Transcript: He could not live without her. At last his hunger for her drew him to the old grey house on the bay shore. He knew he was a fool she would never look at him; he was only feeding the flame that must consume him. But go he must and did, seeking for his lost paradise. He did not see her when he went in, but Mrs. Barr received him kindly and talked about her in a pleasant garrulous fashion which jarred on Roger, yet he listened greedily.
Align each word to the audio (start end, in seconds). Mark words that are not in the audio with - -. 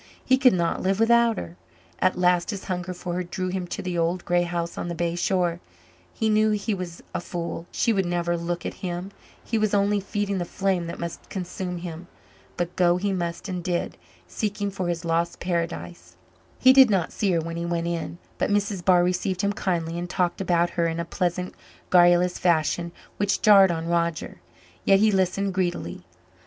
He 0.25 0.39
could 0.39 0.53
not 0.53 0.81
live 0.81 0.99
without 0.99 1.37
her. 1.37 1.57
At 1.99 2.17
last 2.17 2.49
his 2.49 2.63
hunger 2.63 2.91
for 2.91 3.13
her 3.13 3.23
drew 3.23 3.49
him 3.49 3.67
to 3.67 3.83
the 3.83 3.99
old 3.99 4.25
grey 4.25 4.41
house 4.41 4.75
on 4.75 4.87
the 4.87 4.95
bay 4.95 5.13
shore. 5.15 5.59
He 6.11 6.27
knew 6.27 6.49
he 6.49 6.73
was 6.73 7.03
a 7.13 7.21
fool 7.21 7.67
she 7.71 7.93
would 7.93 8.07
never 8.07 8.35
look 8.35 8.65
at 8.65 8.73
him; 8.81 9.11
he 9.43 9.59
was 9.59 9.75
only 9.75 9.99
feeding 9.99 10.39
the 10.39 10.43
flame 10.43 10.87
that 10.87 10.97
must 10.97 11.29
consume 11.29 11.77
him. 11.77 12.07
But 12.57 12.75
go 12.75 12.97
he 12.97 13.13
must 13.13 13.47
and 13.47 13.63
did, 13.63 13.95
seeking 14.27 14.71
for 14.71 14.87
his 14.87 15.05
lost 15.05 15.39
paradise. 15.39 16.15
He 16.57 16.73
did 16.73 16.89
not 16.89 17.13
see 17.13 17.33
her 17.33 17.39
when 17.39 17.57
he 17.57 17.65
went 17.67 17.85
in, 17.85 18.17
but 18.39 18.49
Mrs. 18.49 18.83
Barr 18.83 19.03
received 19.03 19.41
him 19.43 19.53
kindly 19.53 19.99
and 19.99 20.09
talked 20.09 20.41
about 20.41 20.71
her 20.71 20.87
in 20.87 20.99
a 20.99 21.05
pleasant 21.05 21.53
garrulous 21.91 22.39
fashion 22.39 22.91
which 23.17 23.43
jarred 23.43 23.69
on 23.69 23.85
Roger, 23.85 24.41
yet 24.83 24.97
he 24.99 25.11
listened 25.11 25.53
greedily. 25.53 26.05